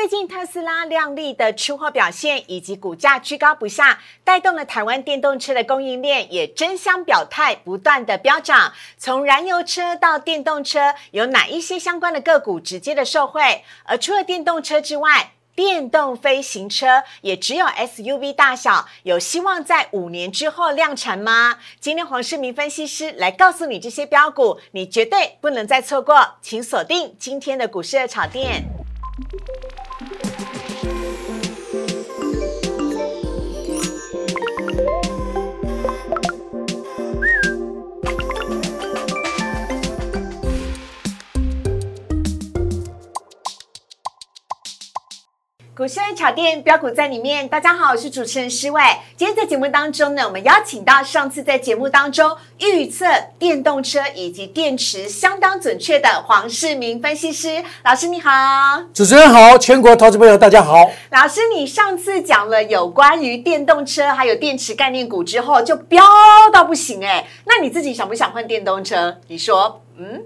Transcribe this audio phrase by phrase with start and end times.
[0.00, 8.72] 最近特斯拉亮丽的出货表现以及股价居高不下，带动了台湾电动车的供应链也争相表态，不断的飙涨。
[8.96, 13.62] 从燃油车到电动车，有哪一些相关的个股直接的受惠？
[13.84, 21.58] 而除了电动车之外，电动飞行车也只有 SUV 大小，有希望在五年之后量产吗？
[21.78, 28.64] 今天黄世明分析师来告诉你这些标股，你绝对不能再错过，请锁定今天的股市的炒店。
[45.80, 48.82] 股市炒店标股在里面，大家好，我是主持人施伟。
[49.16, 53.06] 今天在节目当中呢，我们邀请到上次在节目当中预测
[53.38, 58.30] 电动车以及电池相当准确的黄世明分析师老师，你好。
[58.92, 60.74] 主持人好，全国投资朋友大家好。
[61.12, 66.04] 老师，你上次讲了有关于电动车还有电池概念股之后，就飙
[66.52, 69.16] 到不行哎，那你自己想不想换电动车？
[69.28, 70.22] 你说，嗯，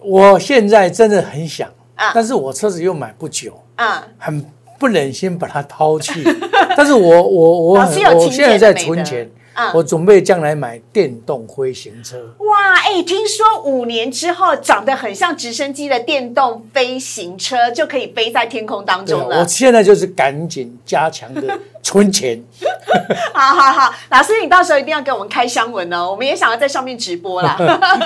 [0.00, 4.57] 我现在真的很想，啊，但是我车子又买不久，嗯，很。
[4.78, 6.22] 不忍心把它掏弃，
[6.76, 9.28] 但是我我我我现在在存钱，
[9.74, 12.16] 我准备将来买电动飞行车。
[12.38, 19.40] 哇，哎，听说五年之后长得很像直升机的电动飞行车就可以飞在天空当中了。
[19.40, 21.58] 我现在就是赶紧加强的。
[21.88, 22.38] 存钱，
[23.32, 27.56] 好好好，老师，你到时候一定要给我们开箱文哦，我们也想要在上面直播啦。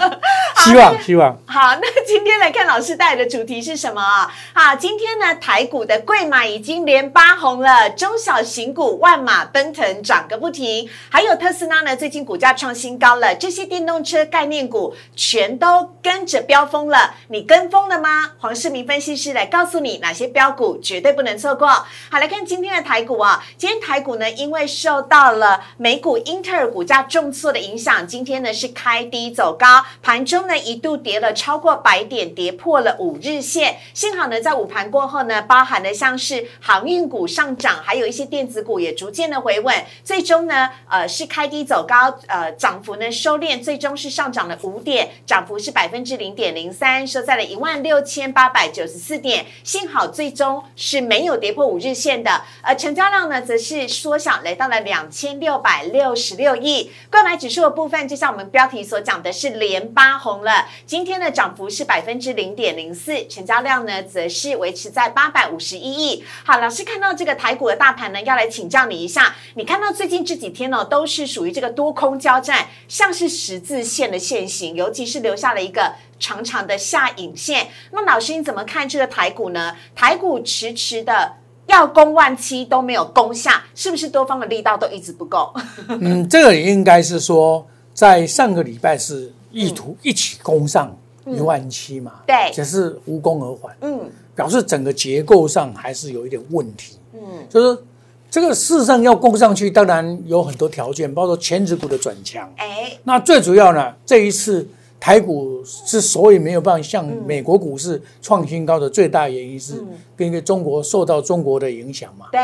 [0.62, 1.36] 希望希望。
[1.46, 4.32] 好，那今天来看老师带来的主题是什么啊？
[4.54, 18.30] 好，今天呢，台股的贵买已经连八红了，中小型股万马奔腾涨个不停，还有特斯拉呢，最近股价创新高了，这些电动车概念股全都跟着飙疯了，你跟风了吗？
[18.38, 21.66] 黄世明分析师来告诉你哪些标股绝对不能错过。
[21.66, 21.86] 好，
[22.20, 33.78] 来看今天的台股啊，今台股呢，因为受到了美股英特尔股价重挫的影响，今天呢是开低走高，盘中呢一度跌了超过百点，跌破了五日线。
[33.94, 49.46] 幸好呢，在午盘过后呢，包含的像是航运股上涨，还有一些电子股也逐渐的回稳，最终呢，呃是开低走高，呃涨幅呢收敛，最终是上涨了五点，涨幅是百分之零点零三，收在了一万六千八百九十四点。
[49.64, 53.61] 幸好最终是没有跌破五日线的，而成交量呢则。
[53.62, 56.90] 是缩小，来到了两千六百六十六亿。
[57.08, 60.66] 购买指数的部分，就像我们标题所讲的，是连八红了。
[60.84, 66.24] 今天的涨幅是百分之零点零四，成交量呢，则是维持在八百五十一亿。
[66.44, 69.36] 好，老师看到这个台股的大盘呢，要来请教你一下。
[69.54, 77.68] 你看到最近这几天呢，都是属于这个多空交战，像是十字线的线型，尤其是留下了一个长长的下影线。
[77.92, 79.76] 那老师你怎么看这个台股呢？
[79.94, 81.36] 台股迟迟的。
[81.72, 85.52] 要攻万七都没有攻下，是不是多方的力道都一直不够？
[85.88, 90.94] 嗯，这个应该是说，在上个礼拜是意图一起攻上
[91.26, 92.12] 一万七嘛？
[92.26, 93.74] 对，只是无功而返。
[93.80, 94.00] 嗯，
[94.36, 96.98] 表示整个结构上还是有一点问题。
[97.14, 97.82] 嗯，就是
[98.30, 102.52] 这个事实上要攻上去，当然有很多条件，包括前指股的转强。
[102.56, 104.68] 哎，那最主要呢，这一次。
[105.02, 109.84] 台股之所以没有办法像美国股市创新高的最大原因是，
[110.16, 112.26] 跟一个中国受到中国的影响嘛？
[112.30, 112.40] 对，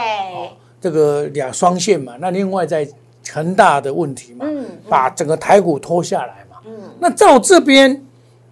[0.81, 2.17] 这个两双线嘛。
[2.19, 2.85] 那另外在
[3.31, 4.45] 恒大的问题嘛，
[4.89, 6.57] 把整个台股拖下来嘛。
[6.67, 8.05] 嗯，那照这边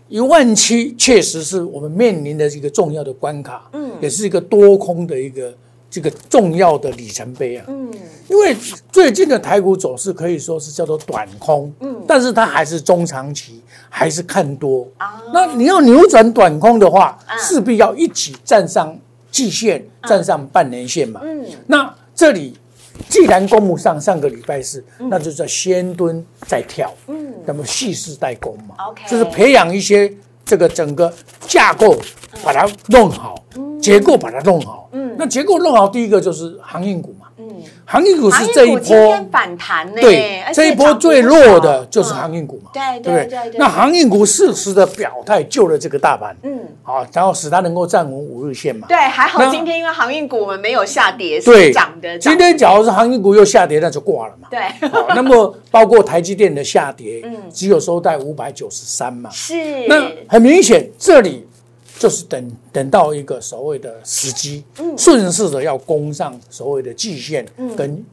[0.09, 5.53] 一万七，确实是我们面临的一个重要的关卡，嗯，也是一个多空的一个。
[5.97, 7.91] 这个重要的里程碑啊，嗯，
[8.29, 8.55] 因为
[8.93, 14.87] 最近的台股走势可以说是叫做短空，嗯，但是它还是中长期还是看多。
[14.99, 15.23] 啊。
[15.33, 18.95] 那你要扭转短空的话，势必要一起站上
[19.31, 21.47] 季线，站上半年线嘛，嗯。
[21.67, 22.55] 那这里
[23.09, 30.13] 既然公募上上个礼拜四，那就叫先蹲再跳，嗯，那么蓄势待攻嘛，OK，就是培养一些
[30.45, 31.11] 这个整个
[31.49, 31.97] 架构，
[32.45, 33.43] 把它弄好，
[33.87, 34.89] 结构把它弄好。
[34.93, 37.29] 嗯那结构弄好，第一个就是航运股嘛。
[37.39, 37.47] 嗯，
[37.87, 40.01] 航运股是这一波反弹呢。
[40.01, 42.71] 对，这一波最弱的就是航运股嘛。
[42.75, 46.37] 对对对那航运股适时的表态救了这个大盘。
[46.43, 46.59] 嗯。
[46.83, 48.87] 好，然后使它能够站稳五日线嘛。
[48.89, 52.19] 对，还好今天因为航运股我们没有下跌，是涨的。
[52.19, 54.49] 今天假如是航运股又下跌，那就挂了嘛。
[54.51, 54.61] 对。
[55.17, 59.31] 那么包括台积电的下跌，嗯，只有收在五百九十三嘛。
[59.31, 59.55] 是。
[59.89, 61.47] 那很明显，这里。
[61.99, 64.63] 就是等等到一个所谓的时机，
[64.97, 67.47] 顺势的要攻上所谓的季线
[67.77, 68.05] 跟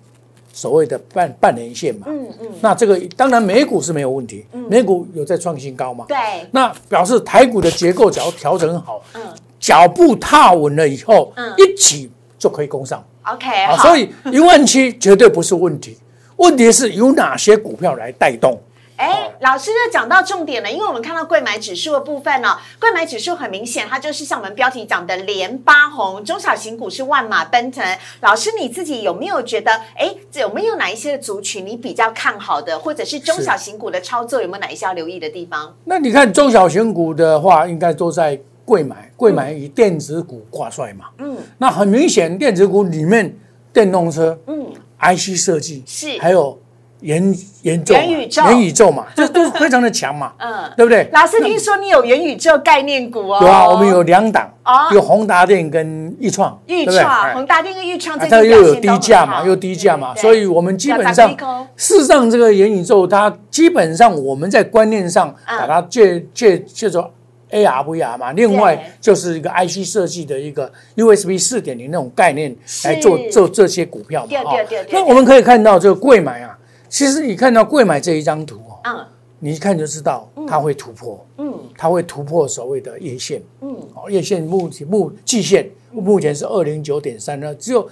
[0.54, 2.08] 所谓的半半年线嘛。
[2.10, 2.48] 嗯嗯。
[2.62, 6.06] 那这个当然美股是没有问题，美股有在创新高嘛。
[6.08, 6.18] 对。
[6.52, 9.22] 那表示台股的结构只要调整好，嗯，
[9.60, 12.10] 脚步踏稳了以后，一起
[12.40, 13.04] 就可以攻上。
[13.26, 13.48] OK，
[13.78, 15.98] 所以一万七绝对不是问题，
[16.36, 18.60] 问题是有哪些股票来带动？
[18.96, 27.84] 哎，老师就讲到重点了，因为我们看到贵买指数的部分呢、贵买指数很明显，它就是像我们标题讲的连八红，中小型股是万马奔腾。
[28.22, 35.76] 老师你自己有没有觉得，哎，有没有哪一些的族群你比较看好的，或者是中小型股的操作有没有哪一些要留意的地方？
[35.86, 41.06] 那你看中小型股的话，应该都在贵买，贵买以电子股挂帅嘛。
[41.18, 43.36] 嗯，那很明显，电子股里面
[43.74, 44.68] 电动车、嗯
[45.00, 46.58] ，IC 设计是还有
[47.04, 47.24] 元
[47.64, 48.90] 宇宙元宇宙。
[48.92, 50.72] 嘛， 这都非常的强嘛， 嗯。
[50.76, 51.08] 对不对？
[51.14, 53.40] 老师听说你有元宇宙概念股哦？
[53.42, 57.04] 有啊，我们有两档哦，有宏达电跟裕创，豫对
[57.34, 61.30] 宏达电跟豫创啊它又有低价嘛，又低价嘛，所以我们基本上，
[61.78, 65.60] 事实上这个元宇宙，它基本上我们在观念上嗯。
[65.60, 67.12] 把它借借叫做
[67.52, 72.56] AR VR 嘛，另外就是一个 IC 设计的一个 USB 四点零那种概念
[72.86, 74.88] 来做做这些股票嘛对对对。
[74.92, 76.58] 那我们可以看到这个贵买啊，
[76.94, 79.06] 其实你看到贵买这一张图哦，嗯。
[79.40, 81.52] 你一看就知道它会突破，嗯。
[81.76, 83.42] 它会突破所谓的月线。
[83.62, 87.90] 嗯，哦，月线目前目季线目前是二零九点三呢，只有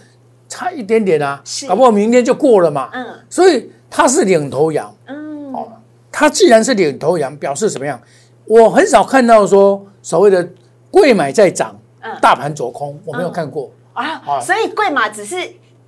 [0.47, 2.91] 差一点点啊是，搞不好明天就过了嘛。
[2.93, 3.07] 嗯。
[3.27, 4.93] 所以它是领头羊。
[5.07, 5.67] 嗯，哦。
[6.11, 7.99] 它既然是领头羊，表示怎么样？
[8.45, 10.47] 我很少看到说所谓的
[10.91, 13.71] 贵买在涨嗯，大盘走空，我没有看过。
[13.93, 14.39] 啊，啊。
[14.39, 15.37] 所以贵马只是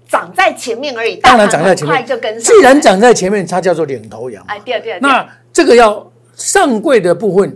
[0.08, 1.98] 涨在前面而已，当然大盘涨在前面。
[1.98, 2.54] 快就跟，上。
[2.56, 4.54] 既然，涨在前面，它叫做领头羊嘛。
[4.54, 7.50] 哎，对对对，那这个要上柜的部分，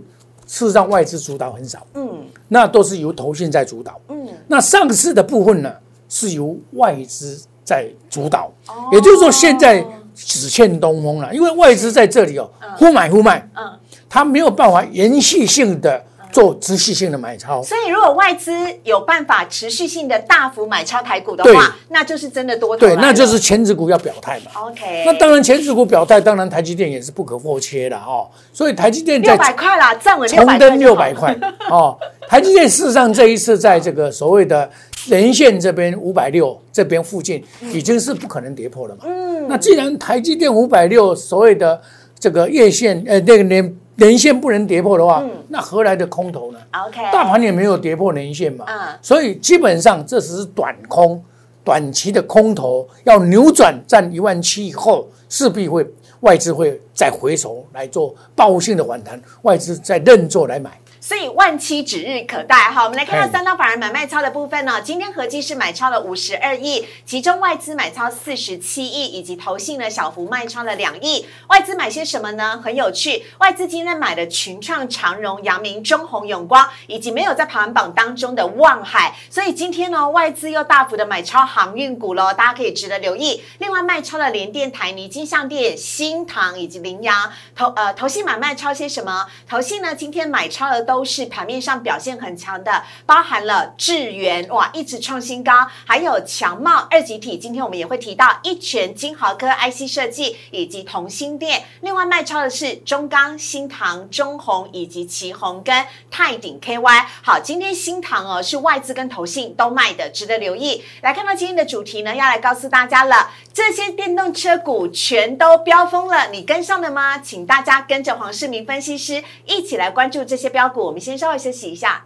[0.46, 2.26] 事实上外资主导很少，嗯。
[2.48, 4.00] 那都是由投信在主导。
[4.08, 5.74] 嗯，那上市的部分呢，
[6.08, 8.90] 是由外资在主导，哦。
[8.94, 9.86] 也就是说现在
[10.16, 13.66] 只欠东风了，因为外资在这里哦，忽买忽卖，嗯，
[14.08, 16.02] 它没有办法延续性的
[16.32, 17.62] 做持续性的买超。
[17.64, 18.52] 所以如果外资
[18.84, 24.52] 有办法持续性的大幅买超台股的对话，那就是真的多头对，那就是前指股要表态嘛。
[24.62, 25.04] OK。
[25.06, 28.28] 那当然，前指股表态，当然台积电也是不可或缺的哦。
[28.54, 31.38] 所以台积电六在百块啦，站稳六百重登六百块
[31.70, 31.98] 哦。
[32.28, 34.70] 台积电事实上这一次在这个所谓的
[35.08, 37.42] 连线这边五百六这边附近，
[37.72, 39.04] 已经是不可能跌破了嘛。
[39.06, 41.82] 嗯，那既然台积电五百六所谓的
[42.20, 51.22] 这个月线呃那个连连线不能跌破的话，那何来的空头呢？OK，大盘也没有跌破连线嘛，嗯所以基本上这只是短空，
[51.64, 55.86] 短期的空头要扭转站一万七以后，势必会
[56.22, 60.80] 外资会再回手来做报复性的反弹，外资再认作来买。
[61.08, 62.84] 所以万期指日可待哈。
[62.84, 71.26] 我们来看到哎三大法人买卖超的部分呢，今天合计是买超了五十二亿，其中外资买超四十七亿，以及投信呢小幅卖超了两亿。
[71.48, 72.62] 外资买些什么呢？
[72.62, 79.16] 很有趣，外资今天买的群创、长荣、阳明、中宏、永光，以及没有在排行榜当中的望海。
[79.30, 83.42] 所以今天呢，外资又大幅的买超航运股喽，大家可以值得留意。
[83.60, 87.32] 另外卖超了联电、台泥、金相电、新唐以及羚羊。
[87.56, 89.26] 投呃投信买卖超些什么？
[89.48, 97.38] 投信呢今天买超了都都是盘面上表现很强的，包含了智源哇一直创新高，还有强茂二级体。
[97.38, 101.66] 今天我们也会提到一拳、金豪科 IC 设计以及同心电。
[101.82, 107.06] 另外卖超的是中钢、新唐、中红以及旗红跟泰鼎 KY。
[107.22, 110.84] 好，今天新唐哦是外资跟投信都卖的，值得留意。
[111.02, 117.20] 来看到今天的主题呢，要来告诉大家了，这些电动车股全都飙疯了，你跟上了吗？
[117.20, 120.87] 请大家跟着黄世明分析师一起来关注这些标股。
[120.88, 122.02] 我们先稍微休息一下，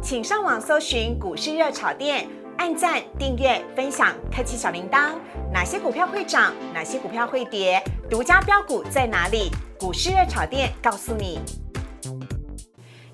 [0.00, 2.28] 请上网搜寻股市热炒店。
[2.56, 5.10] 按赞、订阅、分享，开启小铃铛。
[5.52, 6.54] 哪些股票会涨？
[6.72, 7.82] 哪些股票会跌？
[8.08, 9.50] 独家标股在哪里？
[9.76, 11.40] 股市热炒店告诉你。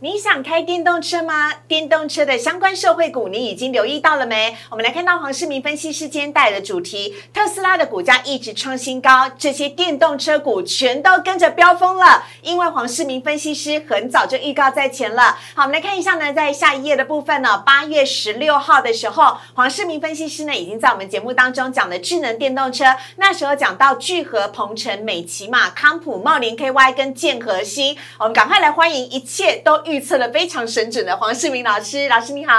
[0.04, 1.52] 你想开电动车吗？
[1.68, 4.56] 电动车的相关社会股，你已经留意到了没？
[4.68, 12.24] 我们来看到黄世明分析师今天带来的主题：特斯拉的股价一直创新高，这些电动车股全都跟着飙疯了。
[12.42, 15.38] 因为黄世明分析师很早就预告在前了。
[15.54, 22.86] 好，我们来看一下呢，在下一页的部分呢，八月十六号的时候，黄世明分析师呢已经在我们节目当中讲了智能电动车，
[23.18, 32.54] 那时候讲到聚合、鹏程、美骑马、康普、茂林 KY 跟建和新，我们赶快来欢迎一切都预测的非常神准的黄世明老师，老师你好。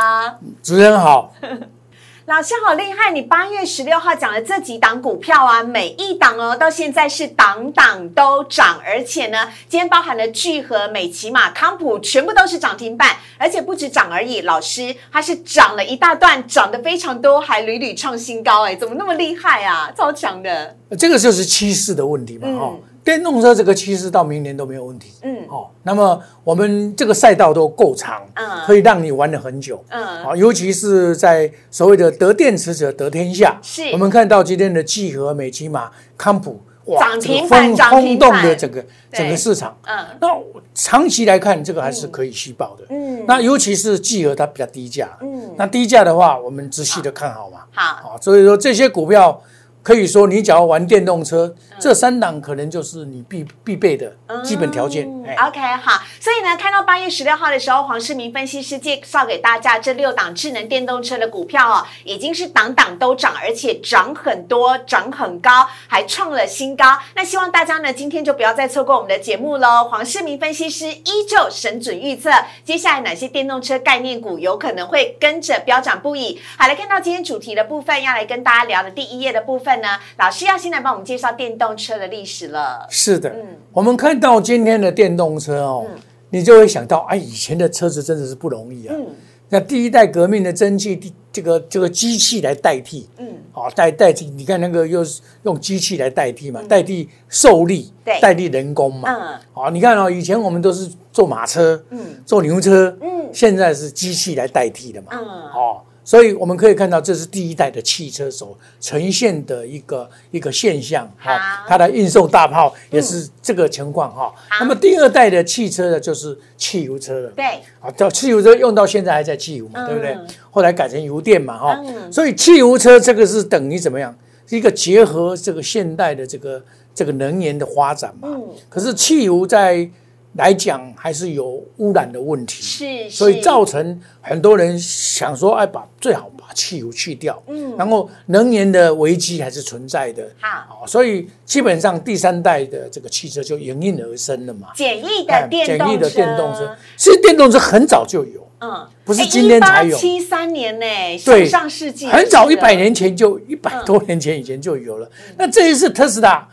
[0.61, 1.33] 主持人好，
[2.25, 3.11] 老师好厉害！
[3.11, 19.91] 你八月十六号讲的这几档股票啊，每一档哦，到现在是档档都涨，而且呢，今天包含了聚合、美骑马、康普，全部都是涨停板，而且不止涨而已，老师它是涨了一大段，涨得非常多，还屡屡创新高，哎，怎么那么厉害啊？
[19.97, 25.11] 超强的，这个就是趋势的问题嘛，哈、嗯电动车这个趋势到明年都没有问题。
[25.23, 29.83] 嗯，哦，那么我们这个赛道都够长，嗯，可以让你玩了很久。
[29.89, 33.59] 嗯，啊，尤其是在所谓的得电池者得天下。
[33.61, 39.77] 是，我们看到今天的聚合、美骑马、康普，哇，这个风轰动的整个整个市场。
[39.83, 40.27] 嗯，那
[40.73, 42.85] 长期来看，这个还是可以续报的。
[42.89, 45.09] 嗯，那尤其是聚合它比较低价。
[45.21, 47.59] 嗯，那低价的话，我们仔细的看好嘛。
[47.73, 49.41] 好，所以说这些股票。
[49.83, 55.05] 可以说，你只要玩电动车，这三档可能就是你必必备的基本条件。
[55.05, 66.97] OK，好，所以呢，看到八月十六号的时候，黄世明分析师介绍给大家这六档智能电动车的股票哦，已经是档档都涨，而且涨很多，涨很高，还创了新高。
[67.15, 69.89] 那希望大家呢，今天就不要再错过我们的节目喽。
[69.91, 72.29] 黄世明分析师依旧神准预测，
[72.63, 76.39] 接下来哪些电动车概念股有可能会跟着飙涨不已。
[76.57, 79.72] 好，来看到今天主题的部分，要来跟大家聊的第一页的部分。
[79.81, 82.85] 呢，老师要先来帮我们介绍电动车的历史了。
[82.89, 85.85] 是的，嗯，我们看到今天的电动车哦，
[86.29, 88.95] 你就会想到，哎，以前的车子真的是不容易啊。
[88.97, 89.07] 嗯，
[89.49, 105.19] 那第一代革命的蒸汽，这个这个机器来代替，嗯，好代代替，你看那个又是用机器来代替嘛，代替受力，对，代替人工嘛，嗯，好，你看哦，以前我们都是坐马车，嗯，坐牛车，嗯，现在是机器来代替的嘛，嗯，
[105.51, 105.81] 哦。
[106.03, 114.33] 所以我们可以看到，这是第一代的汽车所呈现的一个一个现象哈，它的运送大炮也是这个情况哈。
[114.59, 117.29] 那么第二代的汽车呢，就是汽油车了。
[117.29, 117.45] 对，
[117.79, 120.17] 啊，叫汽油车用到现在还在汽油嘛，对不对？
[120.51, 121.81] 后来改成油电嘛哈。
[122.11, 124.13] 所以汽油车这个是等于怎么样？
[124.49, 128.29] 一个结合这个现代的这个这个能源的发展嘛。
[128.69, 129.89] 可是汽油在
[130.35, 150.85] 来讲还是有污染的问题，是，所以造成很多人想说，哎，把最好把汽油去掉，嗯，然后能源的危机还是存在的，好，所以基本上第三代的这个汽车就应运而生了嘛，简易的电动车，电动车，其实电动车很早就有，嗯，不是今天才有，七三年呢，
[151.23, 156.47] 对，上世纪很早一百年前就一百多年前以前就有了，那这一次特斯拉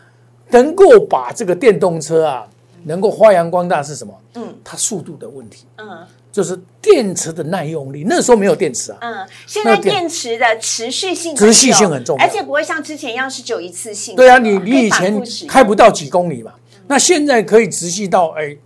[0.51, 2.47] 能够把这个电动车啊。
[2.85, 4.15] 能够发扬光大是什么？
[4.35, 5.65] 嗯，它速度的问题。
[5.79, 8.05] 嗯，就是电池的耐用力。
[8.07, 8.99] 那时候没有电池啊。
[9.01, 14.15] 嗯，现在电池的持续性持续性很重要，而且不会像之前一样是只有一次性。
[14.17, 16.53] 对啊，你你以前开不到几公里嘛，
[16.87, 18.57] 那现在可以持续到哎。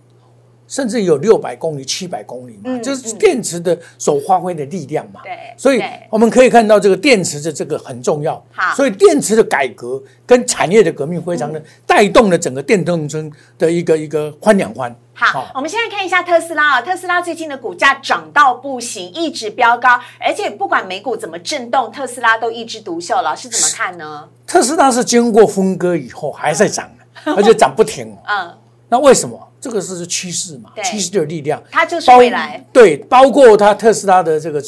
[0.67, 5.21] 甚至有六百公里、七百公里嘛，就是电池的所发挥的力量嘛。
[5.23, 8.43] 对，所以我们可以看到这个电池的这个很重要。
[8.51, 13.23] 好，所以电池的改革跟产业的革命非常的带动了整个电动车
[13.57, 14.93] 的一个一个欢两欢。
[15.13, 23.21] 好，我们现在看一下特斯拉啊，特斯拉最近的股价涨到不行，一直飙高，而且不管美股怎么震动，特斯拉都一枝独秀。
[23.21, 24.27] 老师怎么看呢？
[24.45, 26.89] 特斯拉是经过分割以后还在涨，
[27.23, 28.15] 而且涨不停。
[28.25, 28.57] 嗯。
[28.89, 30.69] 那为什么这个是趋势嘛？
[30.83, 32.63] 趋势的力量，它就是未来。
[32.71, 34.63] 对，包括他特斯拉的这个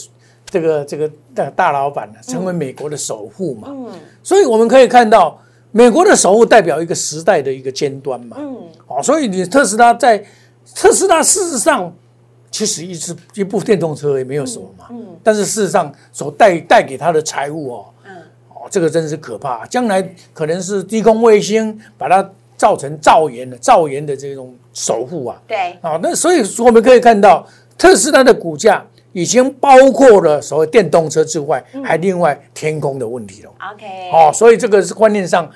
[0.49, 3.67] 这个这个大大老板呢，成为美国的首富嘛。
[3.69, 3.91] 嗯，
[4.23, 5.39] 所以我们可以看到，
[5.71, 8.37] 美国的首富代表一个时代的一个尖端嘛。
[8.39, 10.17] 嗯，哦，所以你特斯拉在
[10.73, 11.95] 特斯拉事实上
[12.49, 14.85] 其实一次一部电动车也没有什么嘛。
[14.89, 18.17] 嗯，但是事实上所带带给他的财务哦，嗯，
[18.49, 19.63] 哦，这个真是可怕。
[19.67, 20.01] 将来
[20.33, 22.27] 可能是低空卫星把它。
[22.57, 27.47] 造成造元的造元的这种守护啊，对啊，那所以我们可以看到
[27.77, 33.51] 特斯拉的股价已经包括了所谓电动车之外，还另外天空的问题了。
[33.73, 35.49] OK，哦，所以这个是观念上。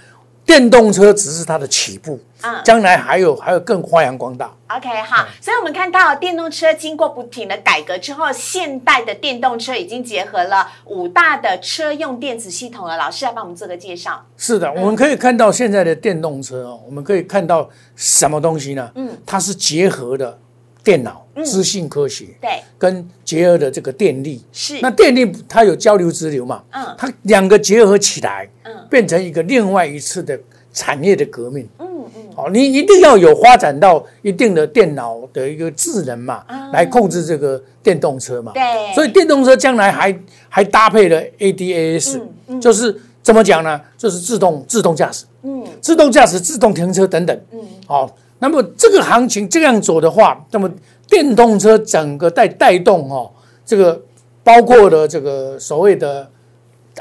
[0.52, 4.52] 电动车只是它的起步，嗯，将来还有还有更发扬光大。
[4.68, 12.98] OK，好，所以我们看到电动车经过不停的改革之后，现代的电动车已经结合了五大的车用电子系统了。
[12.98, 14.26] 老师来帮我们做个介绍。
[14.36, 18.92] 是的，我们可以看到现在的电动车哦，我们可以看到什么东西呢？
[18.96, 20.38] 嗯，它是结合的
[20.84, 24.44] 电脑、资讯科学，对，跟结合的这个电力。
[24.52, 26.64] 是，那电力它有交流直流嘛？
[26.72, 28.48] 嗯，它两个结合起来。
[28.64, 30.38] 嗯变成一个另外一次的
[30.74, 31.66] 产业的革命。
[31.80, 38.52] 嗯嗯，好，你一定要有发展到一定的电脑的一个智能嘛，来控制这个电动车嘛。
[38.54, 40.20] 对，所以电动车将来还
[40.50, 42.20] 还搭配了 ADAS，
[42.60, 43.80] 就是怎么讲呢？
[43.98, 47.42] 就是自动自动驾驶，嗯，自动驾驶、自动停车等等。
[47.54, 50.70] 嗯，好，那么这个行情这样走的话，那么
[51.08, 53.32] 电动车整个带带动哦，
[53.66, 54.02] 这个
[54.44, 56.30] 包括了这个所谓的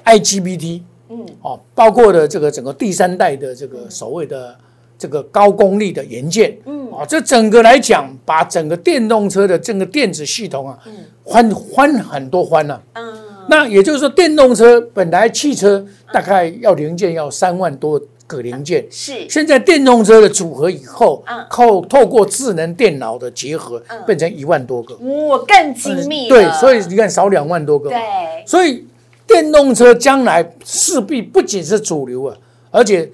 [0.05, 0.83] IGBT。
[1.13, 4.57] 嗯，哦，包括了这个整个第三代的这个所谓的
[4.97, 10.93] 这个高功率的元件，嗯，哦，这整个来讲，把整个电动车的整个电子系统啊，嗯，
[11.27, 13.13] 翻翻很多翻了，嗯，
[13.49, 18.01] 那也就是说，电动车本来汽车大概要零件要三万多
[18.37, 18.87] 个零件。
[18.91, 19.29] 是。
[19.29, 24.95] 现在电动车的组合以后嗯，透透过智能电脑的结合，变成一万多个。
[24.97, 27.91] 我更精密，对，所以你看少两万多个。
[27.91, 27.99] 对。
[28.47, 28.87] 所以
[29.27, 32.37] 电动车将来势必不仅是主流啊，
[32.71, 33.11] 而且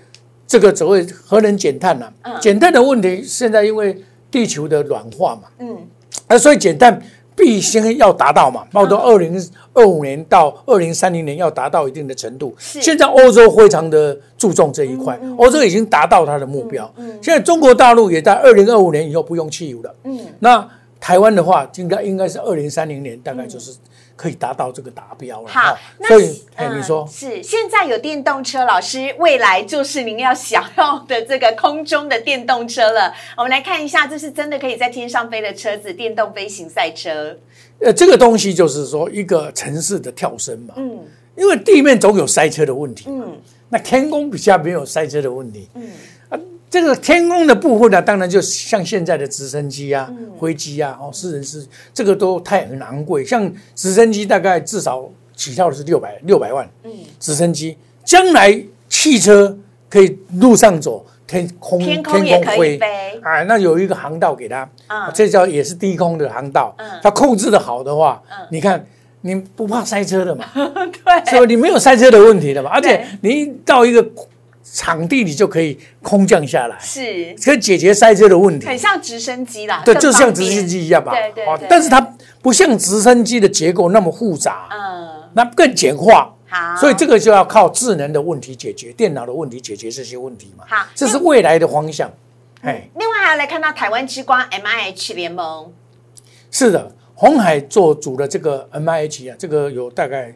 [0.46, 2.34] 这个所谓核能减碳呐、嗯。
[2.40, 3.96] 减碳的问题现在因为
[4.30, 5.76] 地球的软化嘛，嗯。
[6.28, 7.00] 啊，所以减碳
[7.36, 9.38] 必先要达到嘛，包括二零
[9.74, 12.54] 二五年到二零三零年要达到一定的程度。
[12.58, 16.90] 是现在欧洲非常的注重这一块，欧洲已经达到它的目标。
[17.20, 19.94] 现在中国大陆也在二零二五年以后不用汽油了。
[20.04, 20.66] 嗯，那
[20.98, 23.72] 台湾的话，应该应该是二零三零年，大概就是
[24.16, 25.48] 可以达到这个达标了。
[25.48, 33.14] 好哦，那所以，哎，嗯你说是现在有电动车，老师未来就是您要想要的这个空中的电动车了。
[33.36, 37.36] 我们来看一下，这是真的可以在天上飞的车子——电动飞行赛车。
[37.80, 40.74] 呃，这个东西就是说一个城市的跳升嘛。
[40.78, 41.04] 嗯
[41.36, 45.68] 因为地面总有塞车的问题，嗯那天空比较没有塞车的问题。
[45.74, 46.15] 嗯啊，
[46.68, 50.26] 这个天空的部分呢，当然就像现在的直升机啊、嗯。
[50.38, 53.24] 飞机啊、哦，私人是这个都太很昂贵。
[53.24, 57.76] 像直升机大概至少起跳的是六百六百万，嗯，直升机。
[58.04, 59.56] 将来汽车
[59.88, 62.78] 可以路上走，天空天空飞。
[62.78, 63.20] 飞。
[63.22, 68.86] 啊，那有一个航道给它，嗯这叫也是低空的航道嗯，它控制的好的话嗯，你看
[69.22, 74.06] 你不怕塞车的嘛， 对，所以你没有塞车的问题的嘛，而且你到一个
[74.72, 78.66] 场地，你就可以空降下来，是可以解决塞车的问题。
[78.66, 81.12] 很像直升机啦，对，就像直升机一样嘛。
[81.12, 82.00] 哦对对对但是它
[82.42, 86.32] 不像直升机的结构那么复杂，嗯，那更简化。
[86.48, 90.64] 好，所以这个就要靠智能的问题解决，电脑的问题解决这些问题嘛。
[90.68, 92.10] 好这是未来的方向。
[92.62, 95.72] 哎，另外还要来看到台湾之光 M I H 联盟，
[96.50, 100.34] 是的，红海做主的这个 M I H 啊，这个有大概是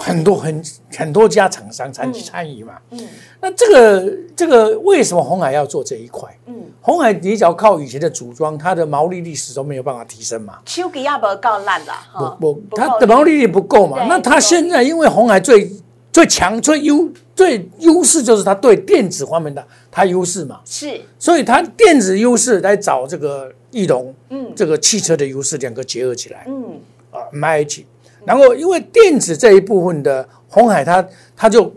[0.00, 0.64] 很多很
[0.96, 2.74] 很多家厂商参参与嘛。
[2.90, 3.00] 嗯
[3.42, 6.28] 那这个这个为什么红海要做这一块？
[6.46, 10.58] 嗯，红海你只要靠以前的组装，它的毛利率始终没有办法提升嘛。
[10.66, 14.04] 手机也不够烂啦，哈不不，它的毛利率不够嘛。
[14.04, 15.70] 那它现在因为红海最
[16.12, 26.78] 最强、最优、最优势就是它对电子方面的它优势嘛，是所以它电子优势来找这个翼龙，嗯这个汽车的优势两个结合起来嗯
[27.10, 27.86] 啊，买一起。
[28.30, 31.04] 然后因为电子这一部分的红海它，
[31.36, 31.74] 它就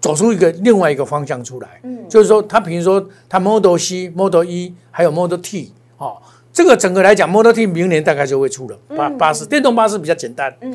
[0.00, 1.96] 走出一个另外一个方向出来，嗯。
[2.08, 6.16] 就是说它比如说它 Model C、Model E 还有 Model T 哦，
[6.52, 10.52] 这个整个来讲，Model T 明年大概就会出了巴巴士，电动巴士比较简单。
[10.60, 10.74] 嗯。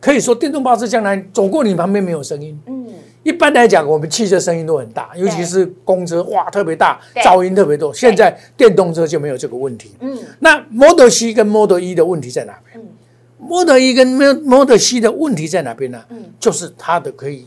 [0.00, 2.60] 可以说电动巴士将来走过你旁边没有声音。
[2.66, 2.88] 嗯，
[3.22, 7.94] 一般来讲，我们汽车声音都很大，尤其是公车，哇，特别大，噪音特别多。
[7.94, 9.92] 现在电动车就没有这个问题。
[10.00, 10.18] 嗯。
[10.40, 12.84] 那 Model C 跟 Model E 的问题在哪边？
[12.84, 12.88] 嗯
[13.48, 14.06] ？Model E 跟
[14.44, 16.04] Model C 的问题在哪边呢？
[16.10, 17.46] 嗯就是它的可以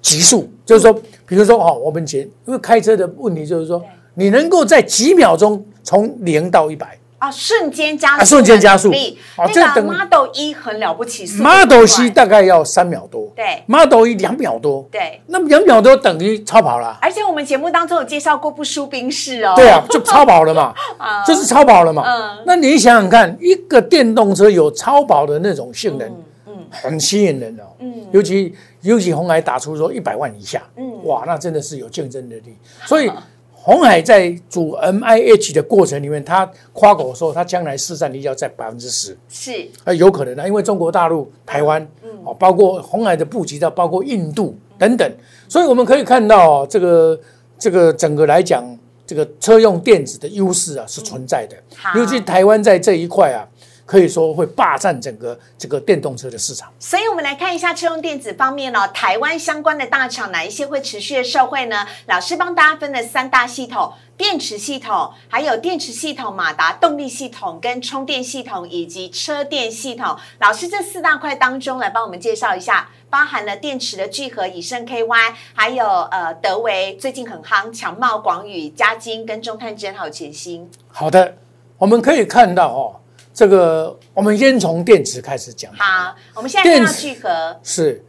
[0.00, 0.92] 极速，就是说，
[1.26, 3.82] 比如说哦，我们前因为开车的问题就是说，
[4.14, 6.98] 你能够在几秒钟从零到一百。
[7.26, 8.90] 啊，瞬间加速瞬间加速。
[8.90, 11.86] 那个哦这等 Model 一很了不起 Model 快。
[11.86, 16.98] C 大概要三秒多，对，Model 一两秒多，对，那两秒多等于超跑了。
[17.00, 20.72] 而且我们节目当中有介绍过不输宾士哦，对啊，就超跑了嘛，
[21.26, 22.02] 就是超跑了嘛。
[22.06, 22.42] 嗯。
[22.46, 26.08] 那你想想看，一个电动车有超跑的那种性能，
[26.46, 26.52] 嗯。
[26.70, 27.64] 很吸引人、哦。
[27.80, 27.92] 嗯。
[28.12, 31.04] 尤其尤其红海打出说一百万以下，嗯。
[31.04, 32.56] 哇，那真的是有竞争的力。
[32.84, 33.10] 所以
[33.66, 39.68] 红海在组 M I H 的过程里面，他夸口说他将来市占率要在百分之十，是。
[39.82, 41.84] 啊，有可能的，因为中国大陆、台湾，
[42.22, 45.12] 哦，包括红海的布局到包括印度等等，
[45.48, 47.18] 所以我们可以看到、哦、这个
[47.58, 48.64] 这个整个来讲，
[49.04, 51.56] 这个车用电子的优势啊是存在的，
[51.98, 53.42] 尤其台湾在这一块啊，
[53.86, 56.70] 可以说会霸占整个这个电动车的市场。
[56.78, 61.86] 所以，我们来看一下车用电子方面哦，台湾相关的大厂哪一些会持续的受惠呢？
[62.06, 70.16] 老师帮大家分了三大系统：电池系统，还有电池系统、马达动力系统、跟充电系统以及车电系统。
[70.40, 80.68] 老师这四大块当中来帮我们介绍一下，包含了电池的聚合以盛 KY，还有呃德维最近很夯，强茂、广宇、嘉金跟中探针还有全新。
[80.88, 81.36] 好的，
[81.78, 83.00] 我们可以看到哦，
[83.36, 85.70] 这个我们先从电池开始讲。
[85.74, 88.02] 好，我们现在聚合，是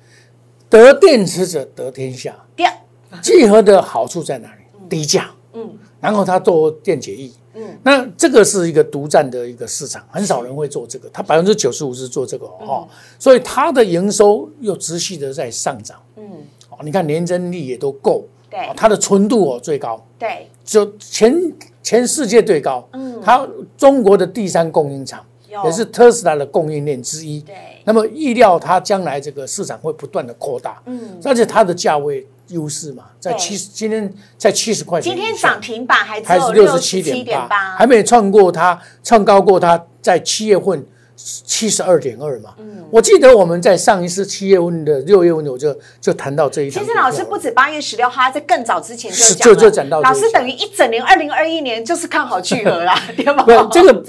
[0.69, 2.33] 得电池者得天下。
[2.55, 2.73] 第二，
[3.21, 4.61] 聚合的好处在哪里？
[4.89, 5.77] 低价，嗯。
[5.99, 7.77] 然后它做电解液，嗯。
[7.83, 12.87] 那这个是一个独占的一个市场，很少人会做这个，它百分之九十五是做这个哦，
[13.19, 16.01] 所以它的营收又持续的在上涨。
[16.15, 16.23] 嗯，
[16.69, 18.61] 哦，你看年增率也都够，对。
[18.61, 21.35] 哦它的纯度哦最高，对，就全
[21.87, 23.21] 全世界最高，嗯。
[23.23, 23.47] 它
[23.77, 25.25] 中国的第三供应厂
[25.63, 31.17] 也是特斯拉的供应链之一，对，那么意料它将来这个市场会不断的扩大，嗯。
[31.23, 40.85] 而且它的价位优势嘛，在七十，今天在七十块钱，今天涨停板还是有六十七点八，还没创过它，创高过它在七月份
[41.17, 42.53] 七十二点二嘛。
[42.59, 47.11] 嗯我记得我们在上一次七月份的六月份，我就就谈到这一档股票了。
[47.11, 53.25] 其实老师不止八月十六号，他在更早之前是就讲了，就就讲到老师等于一整年，二零二一年就是看好聚合啦， 对
[53.71, 54.03] 这个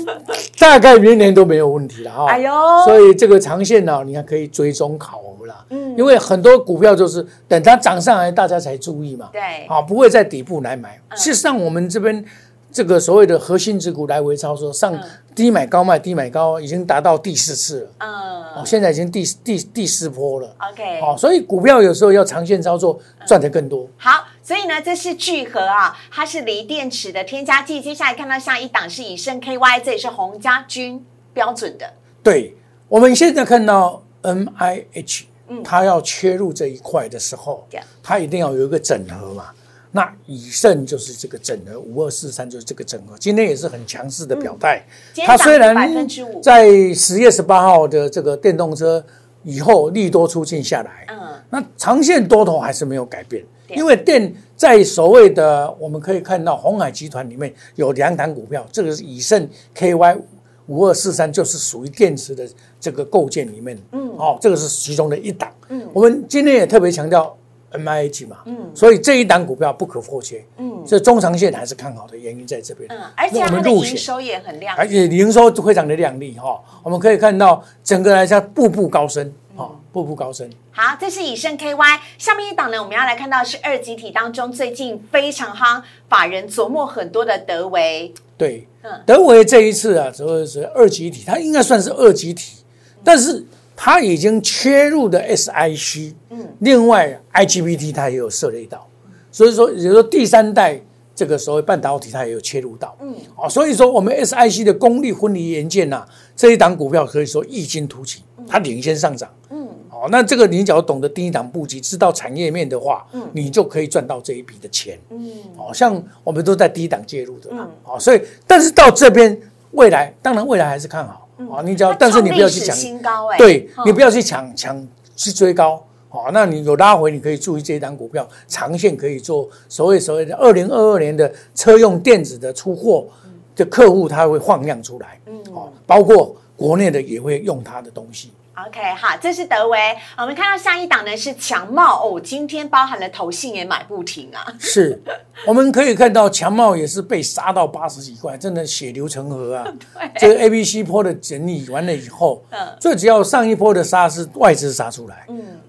[0.61, 2.27] 大概明年都没有问题了哈。
[2.31, 2.53] 哎呦
[2.85, 5.64] 所以这个长线呢，你看可以追踪考核啦。
[5.71, 9.31] 嗯，因为很多股票就是等它涨上来，大家才注意嘛。
[9.33, 11.01] 对啊，不会在底部来买。
[11.11, 12.25] 嗯事实上，我们这边
[12.71, 14.99] 这个所谓的核心持股来回操作，上
[15.35, 17.91] 低买高卖，低买高，已经达到第四次了。
[17.99, 20.55] 嗯哦，现在已经第第第四波了。
[20.71, 23.87] ，OK，哦，所以股票有时候要长线操作，赚的更多。
[23.97, 27.81] 好，所以呢，这是聚合啊，它是锂电池的添加剂。
[27.81, 31.93] 接下来看到下一档是以盛 KY，这也是洪家军标准的。
[32.23, 32.57] 对，
[32.89, 35.25] 我们现在看到 MIH，
[35.63, 37.67] 它要切入这一块的时候，
[38.03, 39.51] 它一定要有一个整合嘛。
[39.92, 43.16] 那以盛就是这个整合，五二四三就是这个整合。
[43.18, 44.85] 今天也是很强势的表态。
[45.24, 49.05] 它虽然涨5%在十月十八号的这个电动车
[49.44, 51.18] 以后利多出尽下来，嗯，
[51.51, 60.18] 那长线多头还是没有改变，因为电在所谓的我们可以看到红海集团里面有两档股票，这个是以盛 KY
[60.66, 62.46] 五二四三，就是属于电池的
[62.79, 67.35] 这个构建里面，嗯，哦，这个是其中的一档，嗯，我们今天也特别强调
[67.73, 73.93] MIH 嘛，嗯，所以这一档股票不可或缺，嗯，这中长线还是看好的原因在这边，嗯，而且我它的们入选。
[73.93, 74.77] 营收也很亮。
[74.77, 80.49] 而且营收非常的亮丽哈、我们可以看到整个来讲步步高升，哦，步步高升。
[80.71, 81.99] 好，这是以盛 KY。
[82.17, 88.15] 下面一档呢，我们要来看到是二级体当中最近非常夯、法人琢磨很多的德维。
[88.37, 92.63] 对嗯，德维这一次啊，所谓是二级体，它应该算是二级体，
[93.03, 93.45] 但是
[93.81, 98.85] 它已经切入的 SIC，嗯，另外 IGBT 它也有涉猎到，
[99.31, 100.81] 所以说也就是说第三代
[101.14, 123.87] 这个所谓半导体它也有切入到，嗯，哦，所以说我们 SIC 的功率分离元件呐、这一档股票可以说异军突起，它领先上涨，嗯，哦，那这个你只要懂得第一档布局，知道产业面的话，嗯，你就可以赚到这一笔的钱，嗯，哦，像我们都在第一档介入的，嗯，哦，所以但是到这边未来，当然未来还是看好，哦，你只要，但是你不要去抢，新高哎、对嗯。
[123.87, 125.85] 你不要去抢抢去追高。
[126.11, 133.07] 哦，那你有拉回，你可以注意这一档股票，长线可以做所谓所谓的二零二二年的车用电子的出货
[133.55, 138.33] 的客户，他会放量出来，嗯，哦，包括国内的也会用它的东西，
[138.66, 139.79] OK，好，这是德维。
[140.16, 144.44] 我们看到下一档呢是强茂哦，今天包含了投信也买不停啊。
[144.59, 145.01] 是，
[145.47, 149.64] 我们可以看到强茂也是被杀到八十几块，真的血流成河啊！
[150.18, 155.61] 这个 A、B、C 波的整理完了以后，嗯最主要上一波的杀是外资杀出来，嗯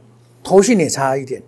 [0.44, 1.40] 投信也差一点，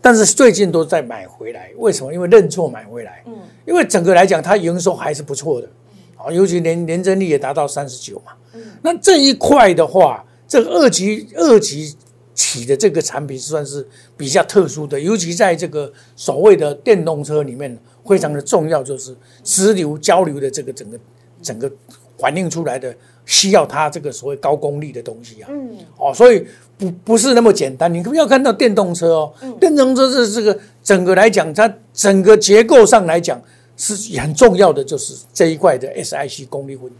[0.00, 2.12] 但是最近都在买回来，为什么？
[2.12, 3.34] 因为认错买回来，嗯
[3.66, 5.68] 因为整个来讲它营收还是不错的，
[6.16, 11.94] 啊，尤其年年增率也达到三十九嘛，嗯那这一块的话，这个二级二级
[12.34, 20.98] 起的这个产品算是比较特殊的，尤其在这个所谓的电动车里面，非常的重要，就是直流交流的这个整个
[21.42, 21.70] 整个
[22.16, 22.94] 反映出来的，
[23.26, 25.48] 需要它这个所谓高功率的东西啊。
[25.52, 26.46] 嗯，哦，所以
[26.78, 27.92] 不不是那么简单。
[27.92, 33.40] 你不要看到电动车哦，电动车是这个整个来讲，它整个结构上来讲
[33.76, 36.94] 是很重要的，就是这一块的 SIC 功率会会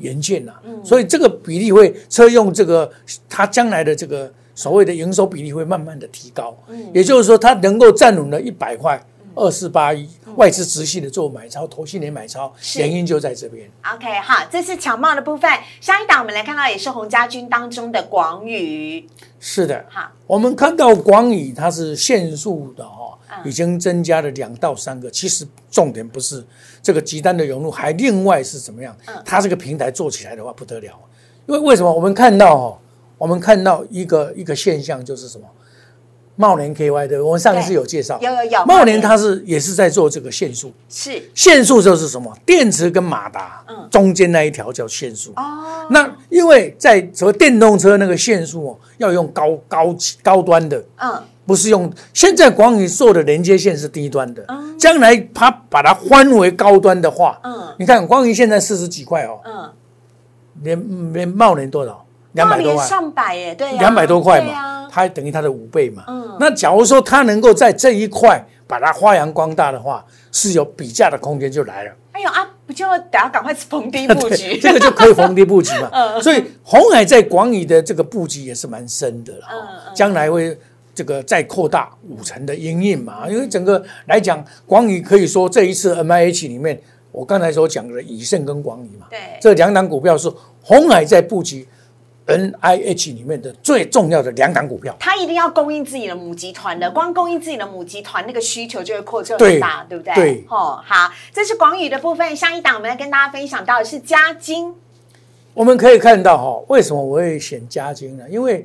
[0.00, 0.52] 元件呐、
[0.84, 2.90] 所以这个比例会车用这个
[3.28, 6.56] 它将来的这个所谓的营收比例会慢慢的提高，
[6.92, 9.02] 也就是说它能够占稳了一百块。
[9.34, 13.70] 二四八一，外资直系的做买超，投信也买超，原因就在这边。
[13.94, 15.50] OK，好，这是强茂的部分。
[15.80, 19.08] 下一档我们来看到也是洪家军当中的广宇。
[19.38, 25.08] 是的，好，我们看到广宇它是限速的哈、嗯已经增加了两到三个。
[25.08, 26.44] 其实重点不是
[26.82, 28.94] 这个集单的涌入，还另外是怎么样？
[29.06, 30.98] 嗯它这个平台做起来的话不得了，
[31.46, 31.90] 因为为什么？
[31.92, 32.78] 我们看到哈、
[33.16, 35.46] 我们看到一个一个现象就是什么？
[36.40, 38.86] 茂联 KY 的，我们上一次对有介绍，有有有茂茂联。
[38.86, 41.22] 联它是也是在做这个限速，是。
[41.34, 42.34] 限速就是什么？
[42.46, 45.34] 电池跟马达中间那一条叫限速。
[45.36, 57.68] 嗯哦，那因为在什么电动车那个限速哦，要用高高级高端的，嗯，不是用现在广宇做的连接线是低端的，嗯将来它把它换为高端的话，嗯。
[57.78, 59.70] 你看广宇现在四十几块哦，嗯，
[60.62, 62.06] 连连茂联多少？
[62.32, 66.04] 两百多连万，上百耶，对呀、两百多块嘛，呀它等于它的五倍嘛。
[66.08, 71.92] 嗯那假如说它能够在这一块把它发扬光大的话，是有比价的空间就来了。
[72.12, 74.58] 哎呦啊，不就等下赶快逢低 布局？
[74.58, 75.88] 这个就可以逢低布局嘛。
[75.94, 80.58] 嗯所以红海在广宇的这个布局也是蛮深的了嗯将来会。
[80.92, 86.78] 这个再扩大五成的阴影嘛，因为整个来讲，广宇可以说这一次 M I H 里面，
[87.12, 91.66] 我刚才所讲的以盛跟广宇嘛，对，这两档股票是红海在布局
[92.26, 94.94] N I H 里面的最重要的两档股票。
[95.00, 100.14] 它一定要供应自己的母集团的，光供应自己的母集团，那个需求就会扩就很大，对不对？
[100.14, 102.36] 对，哦，好，这是广宇的部分。
[102.36, 104.72] 下一档我们要跟大家分享到的是嘉金。
[105.52, 108.24] 我们可以看到哈，为什么我会选嘉金呢？
[108.30, 108.64] 因为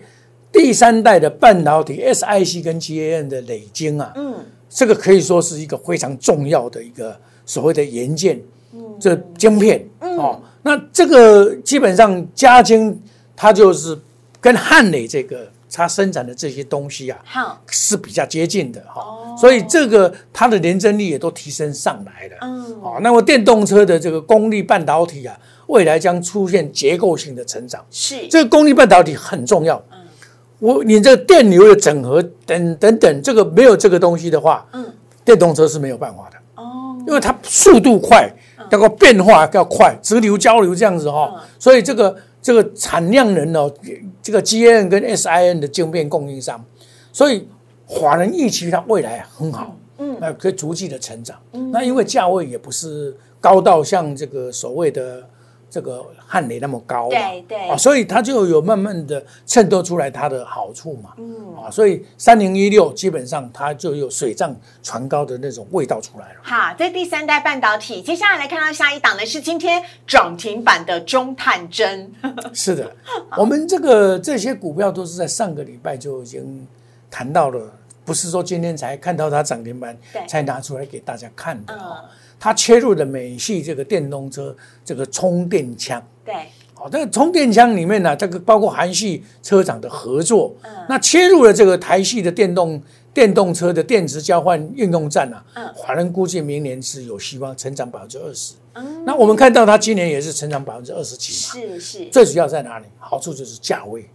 [0.51, 4.35] 第三代的半导体 SiC 跟 GaN 的累晶啊，嗯，
[4.69, 8.39] 这个可以说是一个非常重要的一个所谓的元件，
[8.73, 12.97] 嗯，这晶片哦，那这个基本上嘉金
[13.35, 13.97] 它就是
[14.39, 17.19] 跟汉磊这个它生产的这些东西啊，
[17.69, 19.03] 是比较接近的哈，
[19.37, 25.37] 所以这个它的连真率也都提升上来了，嗯，哦，那么电动车的这个功率半导体啊。
[25.67, 28.27] 未来将出现结构性的成长，是。
[28.27, 29.83] 这个功率半导体很重要。
[29.91, 29.97] 嗯，
[30.59, 34.85] 我你这个电流的整合等等等，这个没有这个东西的话，嗯，
[35.23, 36.37] 电动车是没有办法的。
[36.61, 38.31] 哦，因为它速度快，
[38.69, 43.73] 那个变化要快，直流交流这样子哈，所以这个这个产量人哦，
[44.21, 46.63] 这个 G N 跟 S I N 的晶片供应商，
[47.11, 47.47] 所以
[47.87, 55.27] 华人预期它未来很好，嗯，那可以逐季的成长，那因为价位也不是高到像这个所谓的。
[55.69, 66.39] 这个汉雷那么高，对对啊，所以它就有慢慢的衬托出来它的好处嘛，嗯啊，所以三零一六基本上它就有水涨船高的那种味道出来了。
[66.41, 72.11] 好，这第三代半导体，接下来来看到下一档呢是今天涨停板的中探针。
[72.53, 72.89] 是的，
[73.37, 76.65] 我们这个这些股票都是在上个礼拜就已经
[77.11, 77.71] 谈到了，
[78.05, 79.97] 不是说今天才看到它涨停板
[80.27, 82.03] 才拿出来给大家看的啊。
[82.39, 86.33] 它切入的美系这个电动车这个充电枪，对，
[86.73, 92.81] 好，这个充电枪里面呢，这个包括韩系车厂的合作，嗯，那切入了这个台系的电动
[93.13, 102.85] 电动车的电池交换应用站啊，嗯，华人估计明年是有希望成长百分之二十，嗯，那我们看到它今年也是成长百分之二十几嘛，是是，最主要在哪里？
[102.99, 104.05] 好处就是价位，哦。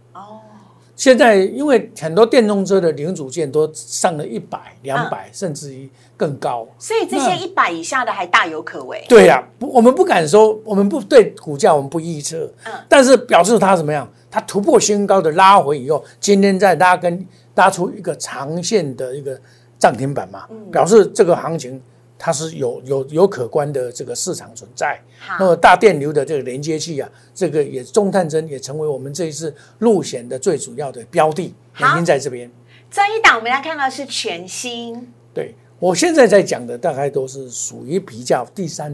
[1.01, 9.03] 现在因为很多电动车的零组件都上了一百、两百，甚至于更高，所以这些一百以下的还大有可为。
[9.09, 12.47] 对呀，不，我们不敢说，我们不对股价，我们不预测。
[12.65, 14.07] 嗯，但是表示它怎么样？
[14.29, 19.35] 它突破新高的拉回以后，今天再拉跟拉出一个长线的一个
[19.79, 21.81] 涨停板嘛，表示这个行情。
[22.23, 25.01] 它是有有有可观的这个市场存在，
[25.39, 32.47] 那么大电流的这个连接器啊，这个也中探针也成为我们这一次路险的最主要的标的，原因在这边。
[32.91, 38.93] 这一档我们来看到是全新，对我现在在讲的大概都是属于比较第三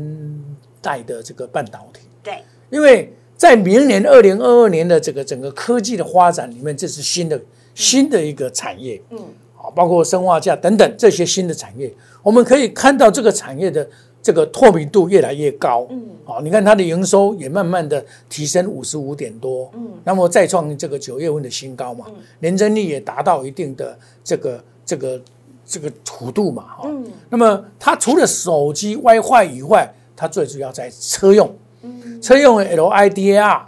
[0.81, 7.41] 代的这个半导体，对，因为在明年二零二二年的这个整个科技的发展里面，这是新的
[7.75, 9.19] 新的一个产业，嗯。
[9.71, 13.87] 包括生化价等等这些新的产业，我们可以看到这个产业的
[14.21, 15.87] 这个透明度越来越高。
[15.89, 19.69] 嗯，好，你看它的营收也慢慢的提升五十五点多。
[19.73, 22.05] 嗯，那么再创这个九月份的新高嘛，
[22.39, 25.21] 年增率也达到一定的这个这个
[25.65, 26.63] 这个幅度嘛。
[26.63, 33.61] 哈，嗯，那么它除了手机 WiFi 以外，它最主要在车用，嗯，车用 LIDAR。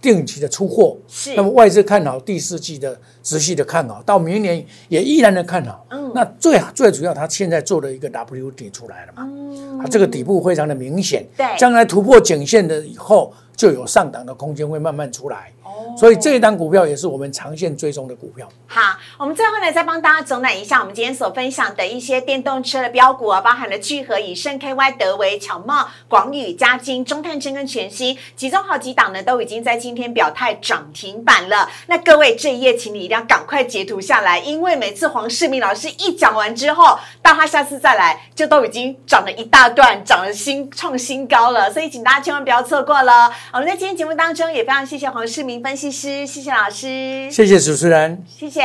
[0.00, 1.34] 定期的出货，是。
[1.34, 5.86] 那么外资看好第四季的持续的看好，到明年也依然的看好。
[5.90, 9.78] 嗯，那最最主要，它现在做了一个 W 底出来了嘛，嗯。
[9.80, 15.52] 啊，这个底部非常的明显，对，将来突破颈线的以后，就有上档的空间会慢慢出来。
[15.96, 18.48] 所以这一档股票也是我们长线追踪的股票。
[18.66, 31.68] 好，我们最后呢再帮大家总览一下我们今天所分享的一些电动车的标股啊，包含了聚合、以盛、KY、德维、巧茂、广宇、嘉金、中探真跟全新，其中好几档呢都已经在今天表态涨停板了。
[31.88, 41.72] 那各位这一页，请你一定要赶快截图下来，因为每次黄世明老师一讲完之后，到他下次再来，就都已经涨了一大段，涨了新创新高了。
[41.72, 43.32] 所以请大家千万不要错过了。
[43.52, 45.69] 我们在今天节目当中也非常谢谢黄世明分。
[45.76, 48.62] 析师，谢谢老师，谢谢主持人，谢谢。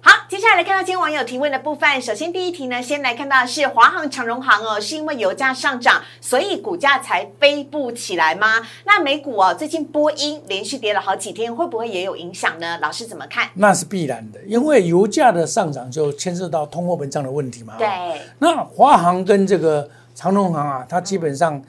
[0.00, 2.00] 好，接下来来看到今天网友提问的部分。
[2.00, 8.64] 首先第一题呢，先来看到是华航、长荣航哦，是因为油价上涨，所以股价才飞不起来吗？
[8.84, 12.78] 那美股哦，最近波音连续跌了好几天，会不会也有影响呢？
[12.80, 13.48] 老师怎么看？
[13.54, 17.74] 那是必然的，因为油价的上涨就牵涉到通货膨胀的问题嘛。
[17.76, 17.88] 对。
[18.38, 21.60] 那华航跟这个长荣航啊，它基本上。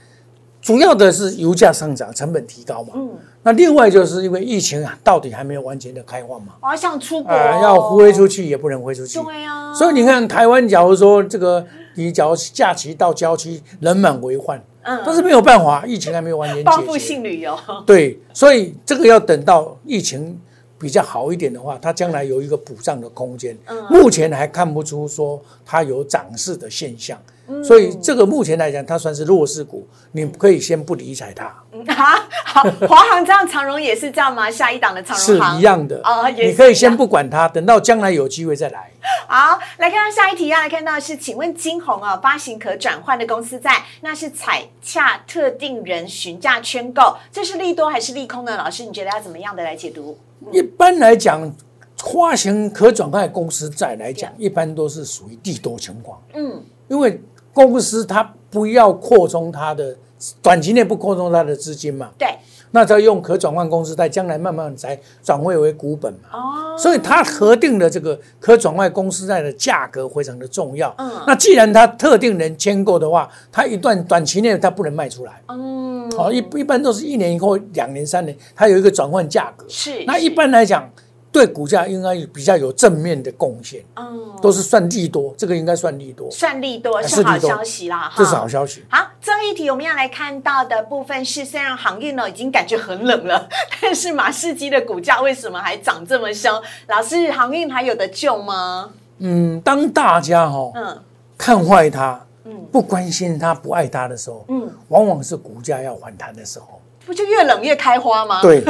[0.68, 2.90] 主要的是油价上涨，成本提高嘛。
[2.94, 3.10] 嗯，
[3.42, 6.56] 那另外就是因为疫情啊，到底还没有完全的开放嘛。
[6.62, 9.18] 我想出国，要飞出去也不能飞出去。
[9.24, 9.74] 对啊。
[9.74, 16.62] 所以你看，台湾假如说这个，你假如假期到郊区人满为患，嗯，但是没有办法，疫情还没有完全。
[16.66, 17.58] 报复性旅游。
[17.86, 20.38] 对，所以这个要等到疫情
[20.78, 23.58] 比较好一点的话，它将来有一个补涨的空间。
[23.90, 27.18] 目前还看不出说它有涨势的现象。
[27.64, 31.46] 所以这个目前来讲，它算是弱势股，你可以先不理睬它。
[31.94, 34.52] 啊，好，华航这样，长荣也是这样吗？
[34.52, 38.92] 下一档的长荣是一样的哦，你可以先不管它，等到将来有机会再来。
[39.28, 48.58] 好，来看到下一题啊，来看到是，请问金红啊，发行可转换的公司债，那是采洽特定人询价圈购，这是利多还是利空呢？
[48.58, 50.18] 老师，你觉得要怎么样的来解读？
[50.52, 51.50] 一般来讲，
[51.98, 56.22] 发行可转换公司债来讲，一般都是属于利多情况。
[56.34, 57.22] 嗯，因为。
[57.58, 59.96] 公司它不要扩充它的
[60.44, 62.12] 短期内不扩充它的资金嘛？
[62.16, 62.28] 对，
[62.70, 66.30] 那它用可转换公司债，将来慢慢才转换为股本嘛。
[66.34, 70.94] 哦，所以它核定的这个可转换公司债的价格非常的重要。
[71.00, 75.42] 嗯，那既然它特定人签购的话，它一段短期内它不能卖出来。
[75.48, 79.66] 嗯，哦，一一般都是一年以后、两年、三年，它有一个转换价格。
[79.68, 80.88] 是，那一般来讲。
[81.32, 88.84] 对股价应该比较有正面的贡献，嗯，都是算利多，这个应该算利多，算利多是好消息啦，这是好消息。
[88.90, 93.48] 好，最后一题我们要来看到的部分是，虽然行业呢已经感觉很冷了，
[93.82, 96.52] 但是马士基的股价为什么还涨这么凶？
[96.88, 98.92] 老师，航运还有的救吗？
[99.20, 101.04] 嗯，当大家哈，嗯，
[101.38, 106.82] 看坏它，嗯，不关心它，不爱它的时候，嗯，往往是股价要反弹的时候。
[107.08, 108.42] 不就越冷越开花吗？
[108.42, 108.62] 对，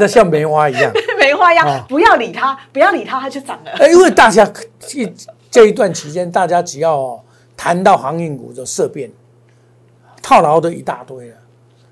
[0.00, 3.70] 那像梅花一样， 梅花一样，不要理它，不要理它，它就长了。
[3.78, 4.44] 哎，因为大家
[4.80, 5.14] 这
[5.50, 7.22] 这一段期间，大家只要
[7.56, 9.08] 谈到航运股就色变，
[10.20, 11.36] 套牢的一大堆了。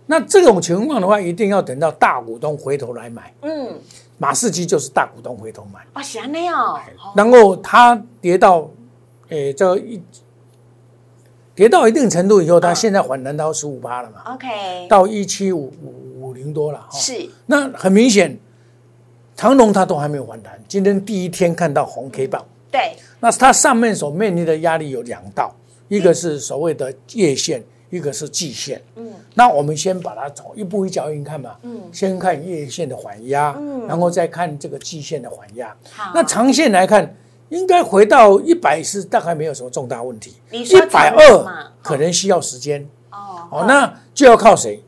[0.07, 3.33] 那这种情况的话，一定要等到大股东回头来买。
[3.43, 3.79] 嗯，
[4.19, 5.81] 马士基就是大股东回头买。
[7.01, 7.13] 哦。
[7.15, 8.69] 然后它跌到，
[9.29, 10.03] 诶，这一。
[11.55, 16.85] 跌到一定程度以后，它现在反弹到十五八了嘛？OK，到一七五五五零多了。
[16.91, 18.37] 是，那很明显，
[19.37, 20.61] 长龙它都还没有反弹。
[20.67, 25.55] 今天第一天看到红 K 棒，对，那它上面所面临的压力有两道，
[25.87, 28.83] 一个是所谓的月线，一个是季线。
[28.97, 31.57] 嗯，那我们先把它走一步一脚印看嘛。
[31.63, 35.73] 嗯，先看月线的缓压，嗯，然后再看这个季线的缓压。
[35.93, 37.15] 好，那长线来看。
[37.55, 43.49] 应该回到一百是大概没有什么重大问题，一百二可能需要时间哦。
[43.51, 44.83] 哦，那就要靠谁？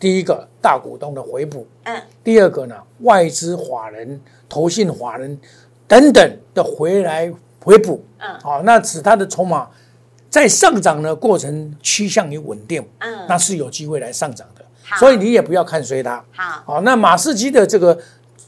[0.00, 5.38] 第一个大股东的回补，嗯，第二个呢，外资法人、投信法人
[5.86, 7.30] 等等的回来
[7.62, 9.68] 回补，嗯，好，那使它的筹码
[10.30, 14.64] 在上涨的过程趋向于稳定，嗯，那是有机会来上涨的。
[14.98, 16.24] 所以你也不要看衰它。
[16.32, 17.98] 好，好，那马士基的这个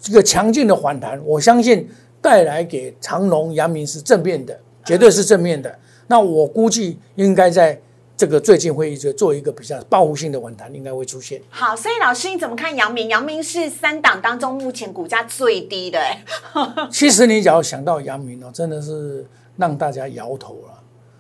[0.01, 1.87] 这个强劲的反弹，我相信。
[2.25, 5.79] 带来给长隆、阳明是正面的，绝对是正面的。
[6.07, 7.79] 那我估计应该在
[8.17, 11.39] 这个最近会议就做一个比较报复性的反弹，应该会出现。
[11.51, 13.09] 好，所以老师你怎么看阳明？
[13.11, 16.01] 阳明是三档当中目前股价最低的。
[16.91, 19.27] 其实你只要想到阳明哦，真的是
[19.59, 20.74] 让大家摇头了。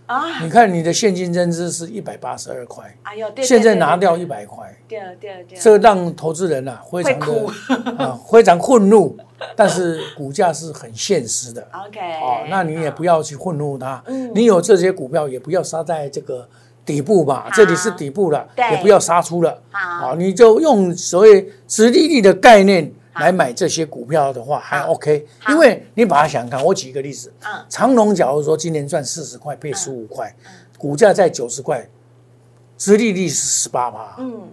[0.06, 0.42] 啊！
[0.42, 7.46] 你看你的现金增资是一百八十二块，哎呦，现在拿掉一百块，对对对，这让投资人啊非常的
[8.04, 9.16] 啊非常愤怒，
[9.56, 11.66] 但是股价是很现实的。
[11.72, 14.02] OK，哦，那你也不要去愤怒它，
[14.34, 16.46] 你有这些股票也不要杀在这个
[16.84, 22.92] 底部吧，这里是底部了，也不要杀出了，好，你就用所谓实利率的概念。
[23.14, 27.32] 来买这些股票的话还 OK，因为你把它想看，我举一个例子，
[27.68, 30.34] 长隆假如说今年赚四十块，配十五块，
[30.78, 31.88] 股价在九十块，
[32.76, 34.48] 殖利率是十八趴，嗯，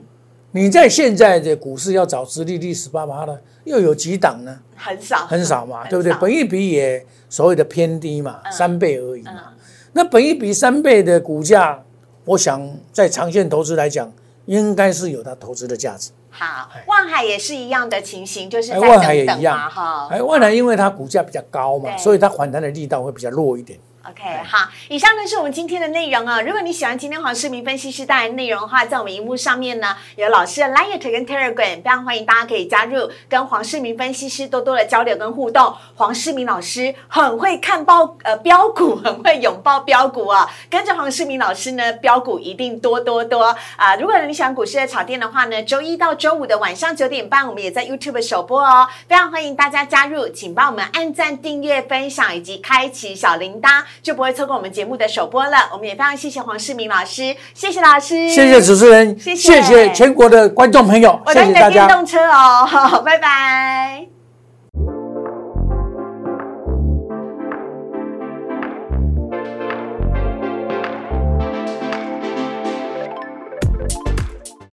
[0.51, 4.59] 你在现在的股市要找殖利率十八趴的，又有几档呢？
[4.75, 6.13] 很少，很少嘛，对不对？
[6.19, 9.53] 本一比也所谓的偏低嘛，三倍而已嘛。
[9.93, 11.83] 那本一比三倍的股价，
[12.25, 14.11] 我想在长线投资来讲，
[14.45, 16.11] 应该是有它投资的价值。
[16.31, 20.07] 好，万海也是一样的情形，就是万海也一样哈。
[20.09, 23.77] 哎，万海因为它股价比较高嘛，所以它反弹的力道会比较弱一点。
[24.09, 26.41] OK，好，以上呢是我们今天的内容啊。
[26.41, 35.71] 如果你喜欢今天黄世明分析师带来的内容的话，在我们荧幕上面呢有老师的 Line 跟 Telegram，非常欢迎大家可以加入，跟黄世明分析师多多的交流跟互动。
[35.93, 43.95] 黄世明老师很会看报呃标股，很会拥抱标股啊，跟着黄世明老师呢，标股一定多多多啊。
[43.97, 53.83] 如果你喜欢股市的炒店的话呢，周一到周五的晚上九点半，我们也在 YouTube 首播哦，非常欢迎大家加入，请帮我们按赞、订阅、分享以及开启小铃铛。
[54.01, 55.69] 就不会错过我们节目的首播了。
[55.73, 61.87] 我们也非常谢谢黄世明老师，谢谢老师，谢谢主持人，谢谢全国的观众朋友，谢谢大家。
[61.87, 64.10] 电动车哦，好， 拜拜。